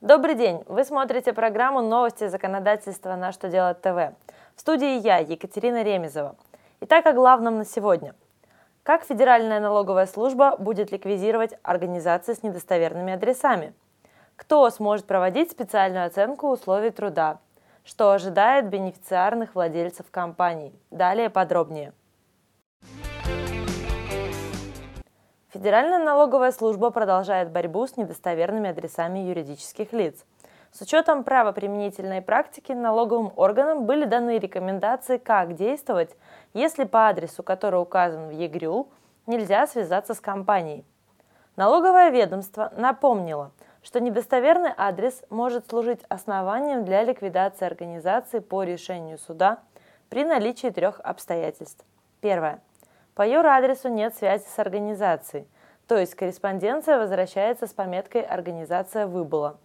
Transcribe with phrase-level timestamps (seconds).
[0.00, 0.62] Добрый день!
[0.66, 3.14] Вы смотрите программу «Новости законодательства.
[3.14, 4.12] На что делать ТВ».
[4.56, 6.34] В студии я, Екатерина Ремезова.
[6.80, 8.14] Итак, о главном на сегодня.
[8.82, 13.72] Как Федеральная налоговая служба будет ликвидировать организации с недостоверными адресами?
[14.34, 17.38] Кто сможет проводить специальную оценку условий труда?
[17.84, 20.74] Что ожидает бенефициарных владельцев компаний?
[20.90, 21.92] Далее подробнее.
[25.54, 30.24] Федеральная налоговая служба продолжает борьбу с недостоверными адресами юридических лиц.
[30.72, 36.10] С учетом правоприменительной практики налоговым органам были даны рекомендации, как действовать,
[36.54, 38.88] если по адресу, который указан в ЕГРЮЛ,
[39.28, 40.84] нельзя связаться с компанией.
[41.54, 43.52] Налоговое ведомство напомнило,
[43.84, 49.60] что недостоверный адрес может служить основанием для ликвидации организации по решению суда
[50.08, 51.84] при наличии трех обстоятельств.
[52.20, 52.60] Первое.
[53.14, 55.46] По юр-адресу нет связи с организацией,
[55.86, 59.56] то есть корреспонденция возвращается с пометкой «Организация выбыла».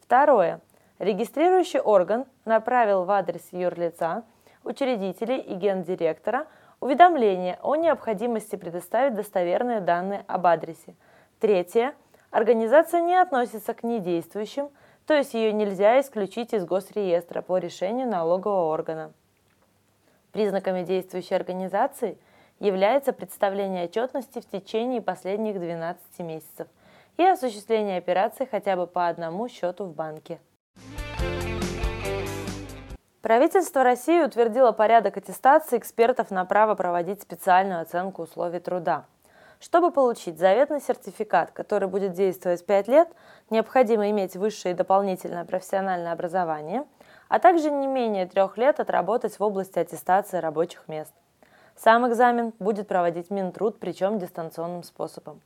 [0.00, 0.60] Второе.
[0.98, 4.22] Регистрирующий орган направил в адрес юрлица,
[4.64, 6.46] учредителей и гендиректора
[6.80, 10.94] уведомление о необходимости предоставить достоверные данные об адресе.
[11.38, 11.94] Третье.
[12.30, 14.70] Организация не относится к недействующим,
[15.06, 19.12] то есть ее нельзя исключить из госреестра по решению налогового органа.
[20.32, 22.16] Признаками действующей организации–
[22.58, 26.68] является представление отчетности в течение последних 12 месяцев
[27.16, 30.40] и осуществление операций хотя бы по одному счету в банке.
[33.22, 39.04] Правительство России утвердило порядок аттестации экспертов на право проводить специальную оценку условий труда.
[39.58, 43.08] Чтобы получить заветный сертификат, который будет действовать 5 лет,
[43.50, 46.84] необходимо иметь высшее и дополнительное профессиональное образование,
[47.28, 51.12] а также не менее трех лет отработать в области аттестации рабочих мест.
[51.76, 55.42] Сам экзамен будет проводить Минтруд, причем дистанционным способом.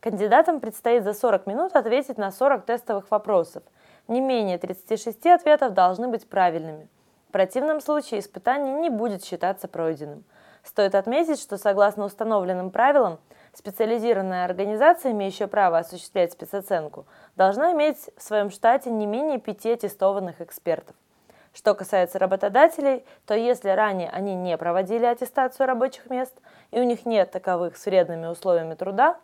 [0.00, 3.62] Кандидатам предстоит за 40 минут ответить на 40 тестовых вопросов.
[4.08, 6.88] Не менее 36 ответов должны быть правильными.
[7.28, 10.24] В противном случае испытание не будет считаться пройденным.
[10.64, 13.18] Стоит отметить, что согласно установленным правилам,
[13.52, 17.06] специализированная организация, имеющая право осуществлять спецоценку,
[17.36, 20.96] должна иметь в своем штате не менее пяти аттестованных экспертов.
[21.56, 26.34] Что касается работодателей, то если ранее они не проводили аттестацию рабочих мест
[26.70, 29.16] и у них нет таковых с вредными условиями труда,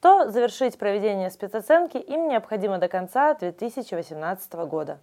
[0.00, 5.00] то завершить проведение спецоценки им необходимо до конца 2018 года.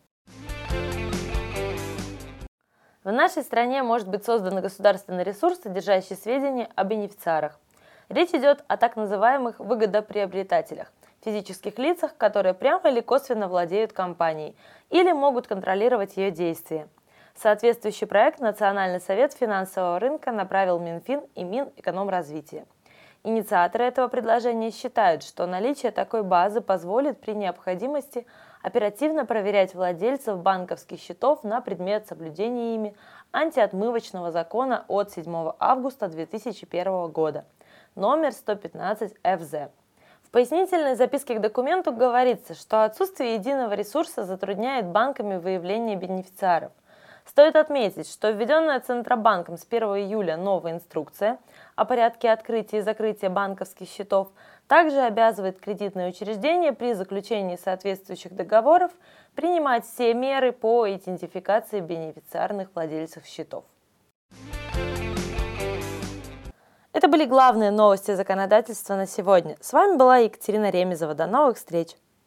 [3.03, 7.59] В нашей стране может быть создан государственный ресурс, содержащий сведения о бенефициарах.
[8.07, 14.55] Речь идет о так называемых выгодоприобретателях– физических лицах, которые прямо или косвенно владеют компанией
[14.89, 16.87] или могут контролировать ее действия.
[17.35, 22.65] Соответствующий проект Национальный совет финансового рынка направил Минфин и Минэкономразвития.
[23.23, 28.25] Инициаторы этого предложения считают, что наличие такой базы позволит при необходимости
[28.63, 32.95] оперативно проверять владельцев банковских счетов на предмет соблюдения ими
[33.33, 37.45] антиотмывочного закона от 7 августа 2001 года,
[37.95, 39.53] номер 115 ФЗ.
[40.27, 46.73] В пояснительной записке к документу говорится, что отсутствие единого ресурса затрудняет банками выявление бенефициаров.
[47.25, 51.39] Стоит отметить, что введенная Центробанком с 1 июля новая инструкция
[51.77, 54.27] о порядке открытия и закрытия банковских счетов
[54.67, 58.91] также обязывает кредитные учреждения при заключении соответствующих договоров
[59.33, 63.63] принимать все меры по идентификации бенефициарных владельцев счетов.
[67.07, 69.55] Это были главные новости законодательства на сегодня.
[69.61, 71.15] С вами была Екатерина Ремезова.
[71.15, 71.95] До новых встреч!